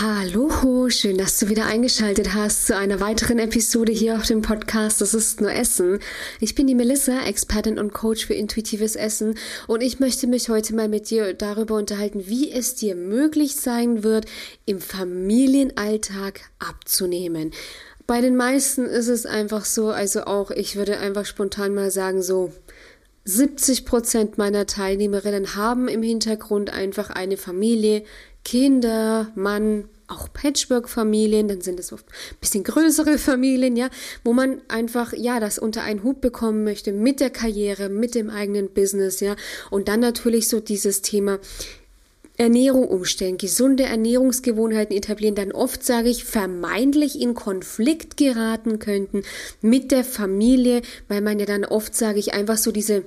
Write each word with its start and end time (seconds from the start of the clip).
Hallo, 0.00 0.88
schön, 0.90 1.18
dass 1.18 1.40
du 1.40 1.48
wieder 1.48 1.66
eingeschaltet 1.66 2.32
hast 2.32 2.68
zu 2.68 2.76
einer 2.76 3.00
weiteren 3.00 3.40
Episode 3.40 3.90
hier 3.90 4.14
auf 4.14 4.26
dem 4.26 4.42
Podcast 4.42 5.00
Das 5.00 5.12
ist 5.12 5.40
nur 5.40 5.50
Essen. 5.50 5.98
Ich 6.38 6.54
bin 6.54 6.68
die 6.68 6.76
Melissa, 6.76 7.24
Expertin 7.26 7.80
und 7.80 7.92
Coach 7.92 8.26
für 8.26 8.34
intuitives 8.34 8.94
Essen 8.94 9.36
und 9.66 9.82
ich 9.82 9.98
möchte 9.98 10.28
mich 10.28 10.50
heute 10.50 10.72
mal 10.76 10.88
mit 10.88 11.10
dir 11.10 11.34
darüber 11.34 11.74
unterhalten, 11.74 12.28
wie 12.28 12.48
es 12.48 12.76
dir 12.76 12.94
möglich 12.94 13.56
sein 13.56 14.04
wird, 14.04 14.26
im 14.66 14.80
Familienalltag 14.80 16.42
abzunehmen. 16.60 17.50
Bei 18.06 18.20
den 18.20 18.36
meisten 18.36 18.86
ist 18.86 19.08
es 19.08 19.26
einfach 19.26 19.64
so, 19.64 19.88
also 19.88 20.26
auch, 20.26 20.52
ich 20.52 20.76
würde 20.76 20.98
einfach 20.98 21.26
spontan 21.26 21.74
mal 21.74 21.90
sagen, 21.90 22.22
so 22.22 22.52
70 23.28 23.84
Prozent 23.84 24.38
meiner 24.38 24.64
Teilnehmerinnen 24.64 25.54
haben 25.54 25.86
im 25.86 26.02
Hintergrund 26.02 26.72
einfach 26.72 27.10
eine 27.10 27.36
Familie, 27.36 28.02
Kinder, 28.42 29.30
Mann, 29.34 29.84
auch 30.06 30.32
Patchwork-Familien, 30.32 31.46
dann 31.46 31.60
sind 31.60 31.78
es 31.78 31.92
oft 31.92 32.06
ein 32.06 32.38
bisschen 32.40 32.64
größere 32.64 33.18
Familien, 33.18 33.76
ja, 33.76 33.90
wo 34.24 34.32
man 34.32 34.62
einfach, 34.68 35.12
ja, 35.12 35.40
das 35.40 35.58
unter 35.58 35.82
einen 35.82 36.02
Hut 36.04 36.22
bekommen 36.22 36.64
möchte 36.64 36.92
mit 36.92 37.20
der 37.20 37.28
Karriere, 37.28 37.90
mit 37.90 38.14
dem 38.14 38.30
eigenen 38.30 38.70
Business, 38.70 39.20
ja, 39.20 39.36
und 39.70 39.88
dann 39.88 40.00
natürlich 40.00 40.48
so 40.48 40.58
dieses 40.58 41.02
Thema, 41.02 41.38
Ernährung 42.38 42.88
umstellen, 42.88 43.36
gesunde 43.36 43.82
Ernährungsgewohnheiten 43.82 44.96
etablieren, 44.96 45.34
dann 45.34 45.50
oft, 45.50 45.84
sage 45.84 46.08
ich, 46.08 46.24
vermeintlich 46.24 47.20
in 47.20 47.34
Konflikt 47.34 48.16
geraten 48.16 48.78
könnten 48.78 49.24
mit 49.60 49.90
der 49.90 50.04
Familie, 50.04 50.82
weil 51.08 51.20
man 51.20 51.40
ja 51.40 51.46
dann 51.46 51.64
oft, 51.64 51.96
sage 51.96 52.20
ich, 52.20 52.32
einfach 52.32 52.56
so 52.56 52.70
diese 52.70 53.02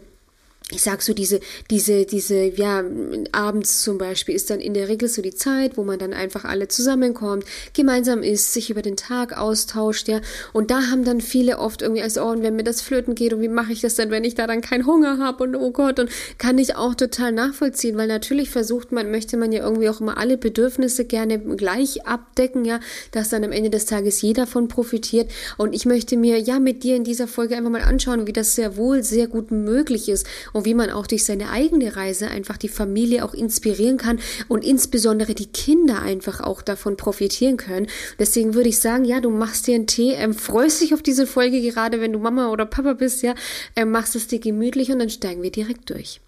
ich 0.71 0.81
sag 0.81 1.01
so 1.01 1.13
diese, 1.13 1.39
diese, 1.69 2.05
diese, 2.05 2.43
ja, 2.43 2.83
abends 3.31 3.81
zum 3.83 3.97
Beispiel 3.97 4.35
ist 4.35 4.49
dann 4.49 4.59
in 4.59 4.73
der 4.73 4.87
Regel 4.87 5.09
so 5.09 5.21
die 5.21 5.33
Zeit, 5.33 5.77
wo 5.77 5.83
man 5.83 5.99
dann 5.99 6.13
einfach 6.13 6.45
alle 6.45 6.67
zusammenkommt, 6.67 7.45
gemeinsam 7.73 8.23
isst, 8.23 8.53
sich 8.53 8.69
über 8.69 8.81
den 8.81 8.97
Tag 8.97 9.37
austauscht, 9.37 10.07
ja. 10.07 10.21
Und 10.53 10.71
da 10.71 10.83
haben 10.89 11.03
dann 11.03 11.21
viele 11.21 11.59
oft 11.59 11.81
irgendwie 11.81 12.01
als, 12.01 12.17
oh, 12.17 12.29
und 12.29 12.43
wenn 12.43 12.55
mir 12.55 12.63
das 12.63 12.81
flöten 12.81 13.15
geht 13.15 13.33
und 13.33 13.41
wie 13.41 13.47
mache 13.47 13.73
ich 13.73 13.81
das 13.81 13.95
denn, 13.95 14.11
wenn 14.11 14.23
ich 14.23 14.35
da 14.35 14.47
dann 14.47 14.61
keinen 14.61 14.85
Hunger 14.85 15.17
habe 15.17 15.43
und 15.43 15.55
oh 15.55 15.71
Gott, 15.71 15.99
und 15.99 16.09
kann 16.37 16.57
ich 16.57 16.75
auch 16.75 16.95
total 16.95 17.31
nachvollziehen, 17.31 17.97
weil 17.97 18.07
natürlich 18.07 18.49
versucht 18.49 18.91
man, 18.91 19.11
möchte 19.11 19.37
man 19.37 19.51
ja 19.51 19.63
irgendwie 19.63 19.89
auch 19.89 20.01
immer 20.01 20.17
alle 20.17 20.37
Bedürfnisse 20.37 21.05
gerne 21.05 21.39
gleich 21.39 22.05
abdecken, 22.05 22.65
ja, 22.65 22.79
dass 23.11 23.29
dann 23.29 23.43
am 23.43 23.51
Ende 23.51 23.69
des 23.69 23.85
Tages 23.85 24.21
jeder 24.21 24.47
von 24.47 24.67
profitiert. 24.67 25.29
Und 25.57 25.73
ich 25.73 25.85
möchte 25.85 26.17
mir 26.17 26.39
ja 26.39 26.59
mit 26.59 26.83
dir 26.83 26.95
in 26.95 27.03
dieser 27.03 27.27
Folge 27.27 27.55
einfach 27.55 27.71
mal 27.71 27.81
anschauen, 27.81 28.27
wie 28.27 28.33
das 28.33 28.55
sehr 28.55 28.77
wohl 28.77 29.03
sehr 29.03 29.27
gut 29.27 29.51
möglich 29.51 30.09
ist. 30.09 30.25
Und 30.53 30.60
und 30.61 30.65
wie 30.65 30.75
man 30.75 30.91
auch 30.91 31.07
durch 31.07 31.25
seine 31.25 31.49
eigene 31.49 31.95
Reise 31.95 32.27
einfach 32.27 32.55
die 32.55 32.69
Familie 32.69 33.25
auch 33.25 33.33
inspirieren 33.33 33.97
kann 33.97 34.19
und 34.47 34.63
insbesondere 34.63 35.33
die 35.33 35.47
Kinder 35.47 36.03
einfach 36.03 36.39
auch 36.39 36.61
davon 36.61 36.97
profitieren 36.97 37.57
können. 37.57 37.87
Deswegen 38.19 38.53
würde 38.53 38.69
ich 38.69 38.77
sagen, 38.77 39.03
ja, 39.03 39.19
du 39.21 39.31
machst 39.31 39.65
dir 39.65 39.73
einen 39.73 39.87
Tee, 39.87 40.13
ähm, 40.13 40.35
freust 40.35 40.81
dich 40.81 40.93
auf 40.93 41.01
diese 41.01 41.25
Folge 41.25 41.61
gerade, 41.61 41.99
wenn 41.99 42.13
du 42.13 42.19
Mama 42.19 42.49
oder 42.49 42.67
Papa 42.67 42.93
bist, 42.93 43.23
ja, 43.23 43.33
ähm, 43.75 43.89
machst 43.89 44.15
es 44.15 44.27
dir 44.27 44.39
gemütlich 44.39 44.91
und 44.91 44.99
dann 44.99 45.09
steigen 45.09 45.41
wir 45.41 45.51
direkt 45.51 45.89
durch. 45.89 46.21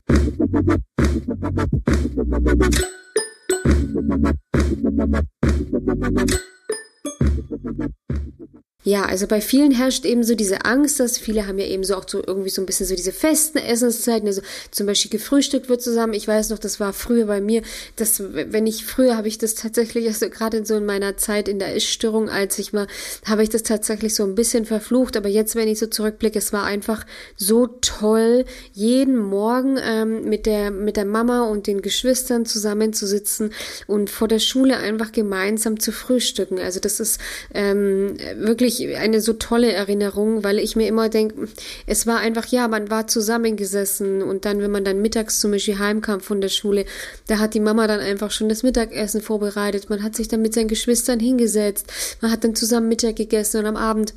Ja, 8.86 9.06
also 9.06 9.28
bei 9.28 9.40
vielen 9.40 9.72
herrscht 9.72 10.04
eben 10.04 10.24
so 10.24 10.36
diese 10.36 10.66
Angst, 10.66 11.00
dass 11.00 11.18
viele 11.18 11.48
haben 11.48 11.58
ja 11.58 11.66
eben 11.66 11.86
so 11.86 11.96
auch 11.96 12.04
so 12.06 12.22
irgendwie 12.26 12.50
so 12.50 12.62
ein 12.62 12.66
bisschen 12.66 12.86
so 12.86 12.96
diese 12.96 13.14
festen 13.14 13.58
Essenszeiten, 13.58 14.28
also 14.28 14.42
zum 14.72 14.88
Beispiel 14.88 15.10
gefrühstückt 15.10 15.70
wird 15.70 15.82
zusammen. 15.82 16.14
Ich 16.14 16.28
weiß 16.28 16.50
noch, 16.50 16.60
das 16.60 16.82
war 16.82 16.92
früher 16.92 17.26
bei 17.26 17.40
mir, 17.40 17.62
dass 17.96 18.22
wenn 18.22 18.68
ich 18.68 18.86
früher 18.86 19.16
habe 19.16 19.30
ich 19.30 19.38
das 19.38 19.56
tatsächlich, 19.56 20.08
also 20.08 20.30
gerade 20.30 20.66
so 20.66 20.76
in 20.76 20.86
meiner 20.86 21.16
Zeit 21.16 21.48
in 21.48 21.60
der 21.60 21.76
Essstörung, 21.76 22.30
als 22.30 22.60
ich 22.60 22.74
mal, 22.74 22.88
habe 23.26 23.44
ich 23.44 23.50
das 23.50 23.64
tatsächlich 23.64 24.16
so 24.16 24.24
ein 24.24 24.36
bisschen 24.36 24.66
verflucht. 24.66 25.16
Aber 25.16 25.30
jetzt, 25.30 25.56
wenn 25.56 25.70
ich 25.70 25.80
so 25.80 25.88
zurückblicke, 25.88 26.38
es 26.38 26.52
war 26.52 26.66
einfach 26.66 27.06
so 27.38 27.68
toll, 27.68 28.44
jeden 28.74 29.16
Morgen 29.16 29.78
ähm, 29.82 30.26
mit 30.26 30.46
der 30.46 30.72
mit 30.72 30.98
der 30.98 31.06
Mama 31.06 31.44
und 31.44 31.68
den 31.68 31.82
Geschwistern 31.82 32.46
zusammenzusitzen 32.46 33.54
und 33.88 34.10
vor 34.10 34.28
der 34.28 34.40
Schule 34.40 34.76
einfach 34.78 35.14
gemeinsam 35.14 35.80
zu 35.80 35.94
frühstücken. 35.94 36.60
Also 36.60 36.82
das 36.82 37.00
ist 37.00 37.22
ähm, 37.54 38.18
wirklich 38.36 38.73
wirklich 38.80 38.98
eine 38.98 39.22
so 39.22 39.34
tolle 39.34 39.72
Erinnerung, 39.72 40.44
weil 40.44 40.60
ich 40.60 40.76
mir 40.76 40.88
immer 40.88 41.10
denke, 41.10 41.48
es 41.86 42.08
war 42.08 42.20
einfach, 42.20 42.48
ja, 42.48 42.68
man 42.68 42.90
war 42.90 43.08
zusammengesessen 43.08 44.22
und 44.22 44.46
dann, 44.46 44.60
wenn 44.62 44.72
man 44.72 44.84
dann 44.84 45.02
mittags 45.02 45.40
zum 45.40 45.52
Beispiel 45.52 45.80
heimkam 45.80 46.22
von 46.22 46.42
der 46.42 46.50
Schule, 46.50 46.86
da 47.28 47.40
hat 47.40 47.54
die 47.54 47.60
Mama 47.60 47.88
dann 47.88 48.00
einfach 48.00 48.32
schon 48.32 48.50
das 48.50 48.64
Mittagessen 48.64 49.22
vorbereitet. 49.22 49.90
Man 49.90 50.04
hat 50.04 50.16
sich 50.16 50.28
dann 50.28 50.42
mit 50.42 50.54
seinen 50.54 50.68
Geschwistern 50.68 51.20
hingesetzt, 51.20 51.92
man 52.22 52.32
hat 52.32 52.44
dann 52.44 52.56
zusammen 52.56 52.90
Mittag 52.90 53.16
gegessen 53.16 53.60
und 53.60 53.66
am 53.66 53.78
Abend 53.78 54.14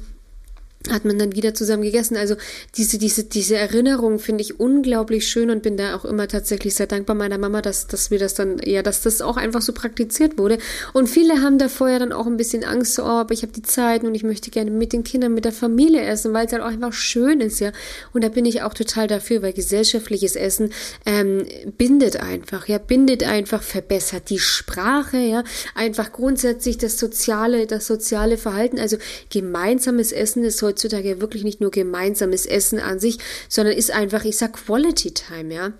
hat 0.90 1.04
man 1.04 1.18
dann 1.18 1.34
wieder 1.34 1.54
zusammen 1.54 1.82
gegessen. 1.82 2.16
Also 2.16 2.36
diese, 2.76 2.98
diese, 2.98 3.24
diese 3.24 3.56
Erinnerung 3.56 4.18
finde 4.18 4.42
ich 4.42 4.60
unglaublich 4.60 5.28
schön 5.28 5.50
und 5.50 5.62
bin 5.62 5.76
da 5.76 5.96
auch 5.96 6.04
immer 6.04 6.28
tatsächlich 6.28 6.74
sehr 6.74 6.86
dankbar 6.86 7.16
meiner 7.16 7.38
Mama, 7.38 7.62
dass, 7.62 7.86
dass 7.86 8.10
wir 8.10 8.18
das 8.18 8.34
dann, 8.34 8.60
ja, 8.64 8.82
dass 8.82 9.02
das 9.02 9.22
auch 9.22 9.36
einfach 9.36 9.62
so 9.62 9.72
praktiziert 9.72 10.38
wurde. 10.38 10.58
Und 10.92 11.08
viele 11.08 11.42
haben 11.42 11.58
da 11.58 11.68
vorher 11.68 11.98
dann 11.98 12.12
auch 12.12 12.26
ein 12.26 12.36
bisschen 12.36 12.64
Angst, 12.64 12.94
so, 12.94 13.02
oh, 13.02 13.06
aber 13.06 13.32
ich 13.32 13.42
habe 13.42 13.52
die 13.52 13.62
Zeit 13.62 14.04
und 14.04 14.14
ich 14.14 14.22
möchte 14.22 14.50
gerne 14.50 14.70
mit 14.70 14.92
den 14.92 15.04
Kindern, 15.04 15.34
mit 15.34 15.44
der 15.44 15.52
Familie 15.52 16.02
essen, 16.02 16.32
weil 16.32 16.46
es 16.46 16.52
halt 16.52 16.62
auch 16.62 16.68
einfach 16.68 16.92
schön 16.92 17.40
ist, 17.40 17.60
ja. 17.60 17.72
Und 18.12 18.22
da 18.24 18.28
bin 18.28 18.44
ich 18.44 18.62
auch 18.62 18.74
total 18.74 19.06
dafür, 19.06 19.42
weil 19.42 19.52
gesellschaftliches 19.52 20.36
Essen 20.36 20.72
ähm, 21.04 21.46
bindet 21.76 22.20
einfach, 22.20 22.68
ja, 22.68 22.78
bindet 22.78 23.22
einfach, 23.22 23.62
verbessert 23.62 24.30
die 24.30 24.38
Sprache, 24.38 25.18
ja, 25.18 25.44
einfach 25.74 26.12
grundsätzlich 26.12 26.78
das 26.78 26.98
soziale, 26.98 27.66
das 27.66 27.86
soziale 27.86 28.36
Verhalten. 28.36 28.78
Also 28.78 28.96
gemeinsames 29.30 30.12
Essen 30.12 30.44
ist 30.44 30.62
heute 30.62 30.75
heutzutage 30.76 31.20
wirklich 31.22 31.42
nicht 31.42 31.62
nur 31.62 31.70
gemeinsames 31.70 32.44
Essen 32.44 32.78
an 32.78 33.00
sich, 33.00 33.18
sondern 33.48 33.74
ist 33.74 33.90
einfach, 33.90 34.24
ich 34.24 34.36
sag 34.36 34.52
Quality 34.52 35.12
Time, 35.12 35.54
ja. 35.54 35.72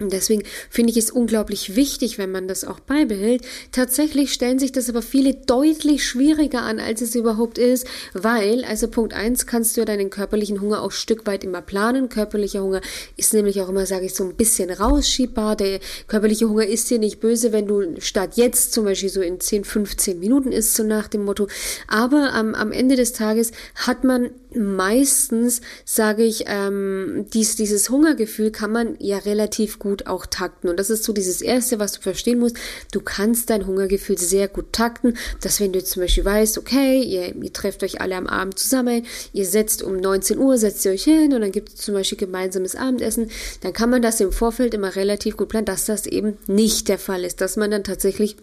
Und 0.00 0.12
deswegen 0.12 0.42
finde 0.70 0.90
ich 0.90 0.96
es 0.96 1.12
unglaublich 1.12 1.76
wichtig, 1.76 2.18
wenn 2.18 2.32
man 2.32 2.48
das 2.48 2.64
auch 2.64 2.80
beibehält. 2.80 3.42
Tatsächlich 3.70 4.32
stellen 4.32 4.58
sich 4.58 4.72
das 4.72 4.88
aber 4.88 5.02
viele 5.02 5.34
deutlich 5.34 6.04
schwieriger 6.04 6.62
an, 6.62 6.80
als 6.80 7.00
es 7.00 7.14
überhaupt 7.14 7.58
ist, 7.58 7.86
weil, 8.12 8.64
also 8.64 8.88
Punkt 8.88 9.14
eins 9.14 9.46
kannst 9.46 9.76
du 9.76 9.82
ja 9.82 9.84
deinen 9.84 10.10
körperlichen 10.10 10.60
Hunger 10.60 10.82
auch 10.82 10.90
Stück 10.90 11.28
weit 11.28 11.44
immer 11.44 11.62
planen. 11.62 12.08
Körperlicher 12.08 12.60
Hunger 12.60 12.80
ist 13.16 13.34
nämlich 13.34 13.60
auch 13.60 13.68
immer, 13.68 13.86
sage 13.86 14.06
ich, 14.06 14.14
so 14.14 14.24
ein 14.24 14.34
bisschen 14.34 14.68
rausschiebbar. 14.68 15.54
Der 15.54 15.78
körperliche 16.08 16.48
Hunger 16.48 16.66
ist 16.66 16.90
dir 16.90 16.98
nicht 16.98 17.20
böse, 17.20 17.52
wenn 17.52 17.68
du 17.68 18.00
statt 18.00 18.32
jetzt 18.34 18.72
zum 18.72 18.86
Beispiel 18.86 19.10
so 19.10 19.20
in 19.20 19.38
10, 19.38 19.62
15 19.62 20.18
Minuten 20.18 20.50
isst, 20.50 20.74
so 20.74 20.82
nach 20.82 21.06
dem 21.06 21.24
Motto. 21.24 21.46
Aber 21.86 22.32
am, 22.32 22.56
am 22.56 22.72
Ende 22.72 22.96
des 22.96 23.12
Tages 23.12 23.52
hat 23.76 24.02
man 24.02 24.30
meistens, 24.56 25.60
sage 25.84 26.24
ich, 26.24 26.44
ähm, 26.46 27.26
dies, 27.32 27.56
dieses 27.56 27.90
Hungergefühl 27.90 28.50
kann 28.50 28.72
man 28.72 28.96
ja 28.98 29.18
relativ 29.18 29.78
gut 29.78 30.06
auch 30.06 30.26
takten. 30.26 30.68
Und 30.68 30.78
das 30.78 30.90
ist 30.90 31.04
so 31.04 31.12
dieses 31.12 31.42
Erste, 31.42 31.78
was 31.78 31.92
du 31.92 32.00
verstehen 32.00 32.38
musst. 32.38 32.56
Du 32.92 33.00
kannst 33.00 33.50
dein 33.50 33.66
Hungergefühl 33.66 34.18
sehr 34.18 34.48
gut 34.48 34.72
takten, 34.72 35.16
dass 35.40 35.60
wenn 35.60 35.72
du 35.72 35.82
zum 35.82 36.02
Beispiel 36.02 36.24
weißt, 36.24 36.58
okay, 36.58 37.02
ihr, 37.02 37.34
ihr 37.34 37.52
trefft 37.52 37.82
euch 37.82 38.00
alle 38.00 38.16
am 38.16 38.26
Abend 38.26 38.58
zusammen, 38.58 39.04
ihr 39.32 39.46
setzt 39.46 39.82
um 39.82 39.96
19 39.96 40.38
Uhr, 40.38 40.58
setzt 40.58 40.84
ihr 40.84 40.92
euch 40.92 41.04
hin 41.04 41.32
und 41.32 41.40
dann 41.40 41.52
gibt 41.52 41.70
es 41.70 41.76
zum 41.76 41.94
Beispiel 41.94 42.18
gemeinsames 42.18 42.76
Abendessen, 42.76 43.30
dann 43.62 43.72
kann 43.72 43.90
man 43.90 44.02
das 44.02 44.20
im 44.20 44.32
Vorfeld 44.32 44.74
immer 44.74 44.96
relativ 44.96 45.36
gut 45.36 45.48
planen, 45.48 45.66
dass 45.66 45.86
das 45.86 46.06
eben 46.06 46.38
nicht 46.46 46.88
der 46.88 46.98
Fall 46.98 47.24
ist, 47.24 47.40
dass 47.40 47.56
man 47.56 47.70
dann 47.70 47.84
tatsächlich 47.84 48.36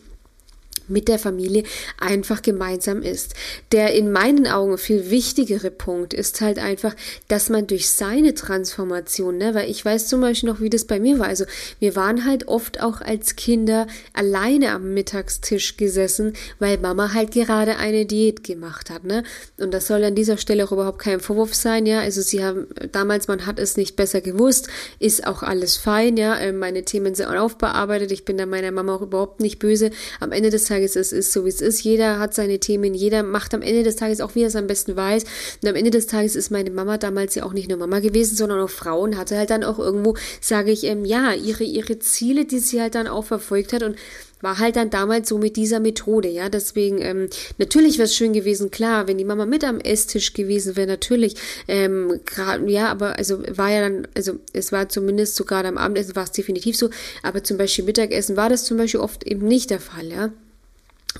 mit 0.91 1.07
der 1.07 1.19
Familie 1.19 1.63
einfach 1.99 2.41
gemeinsam 2.41 3.01
ist. 3.01 3.33
Der 3.71 3.93
in 3.93 4.11
meinen 4.11 4.47
Augen 4.47 4.77
viel 4.77 5.09
wichtigere 5.09 5.71
Punkt 5.71 6.13
ist 6.13 6.41
halt 6.41 6.59
einfach, 6.59 6.95
dass 7.27 7.49
man 7.49 7.67
durch 7.67 7.89
seine 7.89 8.33
Transformation, 8.33 9.37
ne, 9.37 9.55
weil 9.55 9.69
ich 9.69 9.83
weiß 9.83 10.07
zum 10.07 10.21
Beispiel 10.21 10.49
noch, 10.49 10.61
wie 10.61 10.69
das 10.69 10.85
bei 10.85 10.99
mir 10.99 11.19
war. 11.19 11.27
Also 11.27 11.45
wir 11.79 11.95
waren 11.95 12.25
halt 12.25 12.47
oft 12.47 12.81
auch 12.81 13.01
als 13.01 13.35
Kinder 13.35 13.87
alleine 14.13 14.71
am 14.71 14.93
Mittagstisch 14.93 15.77
gesessen, 15.77 16.33
weil 16.59 16.77
Mama 16.77 17.13
halt 17.13 17.31
gerade 17.31 17.77
eine 17.77 18.05
Diät 18.05 18.43
gemacht 18.43 18.89
hat, 18.89 19.03
ne? 19.03 19.23
Und 19.57 19.73
das 19.73 19.87
soll 19.87 20.03
an 20.03 20.15
dieser 20.15 20.37
Stelle 20.37 20.63
auch 20.65 20.71
überhaupt 20.71 20.99
kein 20.99 21.19
Vorwurf 21.19 21.55
sein, 21.55 21.85
ja. 21.85 22.01
Also 22.01 22.21
sie 22.21 22.43
haben 22.43 22.67
damals, 22.91 23.27
man 23.27 23.45
hat 23.45 23.59
es 23.59 23.77
nicht 23.77 23.95
besser 23.95 24.21
gewusst, 24.21 24.67
ist 24.99 25.25
auch 25.25 25.43
alles 25.43 25.77
fein, 25.77 26.17
ja. 26.17 26.37
Äh, 26.37 26.51
meine 26.51 26.83
Themen 26.83 27.15
sind 27.15 27.27
aufbearbeitet. 27.27 28.11
Ich 28.11 28.25
bin 28.25 28.37
da 28.37 28.45
meiner 28.45 28.71
Mama 28.71 28.95
auch 28.95 29.01
überhaupt 29.01 29.39
nicht 29.39 29.59
böse. 29.59 29.91
Am 30.19 30.31
Ende 30.31 30.49
des 30.49 30.65
Tages 30.65 30.80
es 30.83 30.95
ist 30.95 31.31
so, 31.31 31.45
wie 31.45 31.49
es 31.49 31.61
ist. 31.61 31.83
Jeder 31.83 32.19
hat 32.19 32.33
seine 32.33 32.59
Themen, 32.59 32.93
jeder 32.93 33.23
macht 33.23 33.53
am 33.53 33.61
Ende 33.61 33.83
des 33.83 33.95
Tages 33.95 34.21
auch, 34.21 34.35
wie 34.35 34.41
er 34.41 34.47
es 34.47 34.55
am 34.55 34.67
besten 34.67 34.95
weiß. 34.95 35.23
Und 35.61 35.69
am 35.69 35.75
Ende 35.75 35.91
des 35.91 36.07
Tages 36.07 36.35
ist 36.35 36.51
meine 36.51 36.71
Mama 36.71 36.97
damals 36.97 37.35
ja 37.35 37.43
auch 37.43 37.53
nicht 37.53 37.69
nur 37.69 37.77
Mama 37.77 37.99
gewesen, 37.99 38.35
sondern 38.35 38.59
auch 38.59 38.69
Frau 38.69 39.01
und 39.01 39.17
hatte 39.17 39.37
halt 39.37 39.49
dann 39.49 39.63
auch 39.63 39.79
irgendwo, 39.79 40.15
sage 40.39 40.71
ich, 40.71 40.83
ähm, 40.85 41.05
ja, 41.05 41.33
ihre, 41.33 41.63
ihre 41.63 41.99
Ziele, 41.99 42.45
die 42.45 42.59
sie 42.59 42.81
halt 42.81 42.95
dann 42.95 43.07
auch 43.07 43.25
verfolgt 43.25 43.73
hat 43.73 43.83
und 43.83 43.95
war 44.41 44.59
halt 44.59 44.75
dann 44.75 44.89
damals 44.89 45.29
so 45.29 45.37
mit 45.37 45.55
dieser 45.55 45.79
Methode, 45.79 46.27
ja. 46.27 46.49
Deswegen, 46.49 46.99
ähm, 47.01 47.29
natürlich 47.57 47.97
wäre 47.97 48.05
es 48.05 48.15
schön 48.15 48.33
gewesen, 48.33 48.71
klar, 48.71 49.07
wenn 49.07 49.17
die 49.17 49.25
Mama 49.25 49.45
mit 49.45 49.63
am 49.63 49.79
Esstisch 49.79 50.33
gewesen 50.33 50.75
wäre, 50.75 50.87
natürlich. 50.87 51.35
Ähm, 51.67 52.19
grad, 52.25 52.67
ja, 52.67 52.89
aber 52.89 53.17
also 53.17 53.43
war 53.55 53.71
ja 53.71 53.81
dann, 53.81 54.07
also 54.15 54.39
es 54.53 54.71
war 54.71 54.89
zumindest 54.89 55.35
so 55.35 55.45
gerade 55.45 55.67
am 55.67 55.77
Abendessen 55.77 56.15
war 56.15 56.23
es 56.23 56.31
definitiv 56.31 56.75
so, 56.75 56.89
aber 57.23 57.43
zum 57.43 57.57
Beispiel 57.57 57.85
Mittagessen 57.85 58.35
war 58.37 58.49
das 58.49 58.65
zum 58.65 58.77
Beispiel 58.77 58.99
oft 58.99 59.23
eben 59.23 59.47
nicht 59.47 59.69
der 59.69 59.79
Fall, 59.79 60.07
ja. 60.07 60.31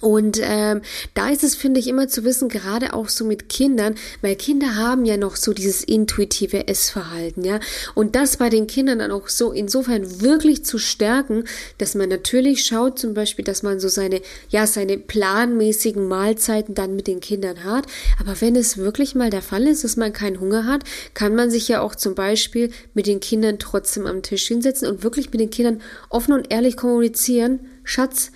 Und 0.02 0.40
ähm, 0.42 0.82
da 1.14 1.30
ist 1.30 1.44
es, 1.44 1.56
finde 1.56 1.80
ich, 1.80 1.88
immer 1.88 2.08
zu 2.08 2.24
wissen, 2.24 2.50
gerade 2.50 2.94
auch 2.94 3.08
so 3.08 3.24
mit 3.24 3.50
Kindern, 3.50 3.96
weil 4.22 4.36
Kinder 4.36 4.76
haben 4.76 5.06
ja 5.06 5.16
noch 5.16 5.36
so 5.36 5.54
dieses 5.54 5.84
intuitive 5.84 6.68
Essverhalten, 6.68 7.44
ja. 7.44 7.60
Und 7.94 8.16
das 8.16 8.38
bei 8.38 8.50
den 8.50 8.68
Kindern 8.68 9.00
dann 9.00 9.12
auch 9.12 9.30
so 9.30 9.52
insofern 9.52 10.22
wirklich 10.22 10.66
zu 10.66 10.78
stärken, 10.78 11.46
dass 11.78 11.96
man 11.96 12.10
natürlich 12.10 12.66
schaut, 12.66 13.00
zum 13.00 13.14
Beispiel, 13.14 13.46
dass 13.46 13.64
man 13.64 13.80
so 13.80 13.88
seine, 13.88 14.22
ja, 14.50 14.68
seine 14.68 14.98
planmäßigen 14.98 16.08
Mahlzeiten 16.08 16.76
dann 16.76 16.96
mit 16.96 17.08
den 17.08 17.20
Kindern 17.20 17.64
hat. 17.64 17.86
Aber 18.20 18.40
wenn 18.42 18.56
es 18.56 18.78
wirklich 18.78 19.16
mal 19.16 19.30
der 19.30 19.42
Fall 19.42 19.68
ist, 19.68 19.84
dass 19.84 19.98
man 19.98 20.14
keinen 20.14 20.40
Hunger 20.40 20.66
hat, 20.66 20.84
kann 21.14 21.36
man 21.36 21.52
sich 21.52 21.68
ja 21.68 21.82
auch 21.82 21.96
zum 21.96 22.16
Beispiel 22.16 22.72
mit 22.94 23.08
den 23.08 23.20
Kindern 23.20 23.60
trotzdem 23.60 24.08
am 24.08 24.24
Tisch 24.24 24.48
hinsetzen 24.48 24.88
und 24.88 25.04
wirklich 25.04 25.32
mit 25.32 25.40
den 25.40 25.50
Kindern 25.50 25.82
offen 26.10 26.34
und 26.34 26.52
ehrlich 26.52 26.76
kommunizieren. 26.76 27.60
Schatz, 27.84 28.32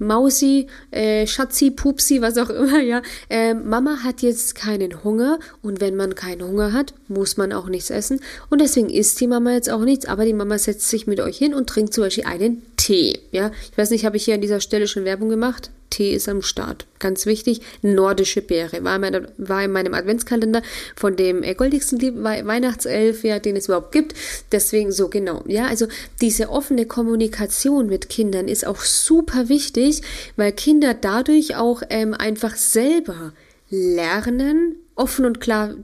Mausi, 0.00 0.66
äh, 0.90 1.26
Schatzi, 1.26 1.70
Pupsi, 1.70 2.20
was 2.20 2.36
auch 2.38 2.50
immer, 2.50 2.80
ja. 2.80 3.02
Äh, 3.28 3.54
Mama 3.54 3.98
hat 4.02 4.22
jetzt 4.22 4.54
keinen 4.56 5.04
Hunger 5.04 5.38
und 5.62 5.80
wenn 5.80 5.94
man 5.94 6.14
keinen 6.14 6.42
Hunger 6.42 6.72
hat, 6.72 6.94
muss 7.06 7.36
man 7.36 7.52
auch 7.52 7.68
nichts 7.68 7.90
essen 7.90 8.20
und 8.48 8.60
deswegen 8.60 8.90
isst 8.90 9.20
die 9.20 9.28
Mama 9.28 9.52
jetzt 9.52 9.70
auch 9.70 9.84
nichts, 9.84 10.06
aber 10.06 10.24
die 10.24 10.32
Mama 10.32 10.58
setzt 10.58 10.88
sich 10.88 11.06
mit 11.06 11.20
euch 11.20 11.36
hin 11.36 11.54
und 11.54 11.68
trinkt 11.68 11.94
zum 11.94 12.04
Beispiel 12.04 12.24
einen 12.24 12.62
Tee, 12.76 13.20
ja. 13.30 13.52
Ich 13.70 13.78
weiß 13.78 13.90
nicht, 13.90 14.04
habe 14.04 14.16
ich 14.16 14.24
hier 14.24 14.34
an 14.34 14.40
dieser 14.40 14.60
Stelle 14.60 14.88
schon 14.88 15.04
Werbung 15.04 15.28
gemacht? 15.28 15.70
Tee 15.90 16.14
ist 16.14 16.28
am 16.28 16.42
Start. 16.42 16.86
Ganz 16.98 17.26
wichtig, 17.26 17.60
nordische 17.82 18.42
Beere. 18.42 18.82
War 18.84 18.94
in, 18.96 19.00
meiner, 19.00 19.22
war 19.36 19.64
in 19.64 19.72
meinem 19.72 19.94
Adventskalender 19.94 20.62
von 20.96 21.16
dem 21.16 21.42
äh, 21.42 21.54
goldigsten 21.54 22.00
Weihnachtself, 22.22 23.24
ja, 23.24 23.38
den 23.38 23.56
es 23.56 23.66
überhaupt 23.66 23.92
gibt. 23.92 24.14
Deswegen 24.52 24.92
so 24.92 25.08
genau. 25.08 25.42
Ja, 25.46 25.66
also 25.66 25.86
diese 26.20 26.48
offene 26.48 26.86
Kommunikation 26.86 27.88
mit 27.88 28.08
Kindern 28.08 28.48
ist 28.48 28.66
auch 28.66 28.80
super 28.80 29.48
wichtig, 29.48 30.02
weil 30.36 30.52
Kinder 30.52 30.94
dadurch 30.94 31.56
auch 31.56 31.82
ähm, 31.90 32.14
einfach 32.14 32.56
selber 32.56 33.32
lernen, 33.68 34.76
offen 34.94 35.24
und 35.24 35.40
klar 35.40 35.74